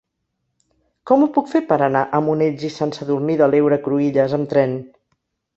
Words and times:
Com 1.11 1.25
ho 1.25 1.27
puc 1.35 1.51
fer 1.51 1.61
per 1.67 1.77
anar 1.89 2.01
a 2.05 2.23
Monells 2.29 2.65
i 2.71 2.73
Sant 2.79 2.97
Sadurní 2.97 3.39
de 3.43 3.53
l'Heura 3.53 3.81
Cruïlles 3.89 4.35
amb 4.39 4.53
tren? 4.57 4.79